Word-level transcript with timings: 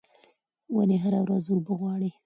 ونې 0.75 0.97
هره 1.03 1.19
ورځ 1.25 1.45
اوبه 1.53 1.73
غواړي. 1.79 2.09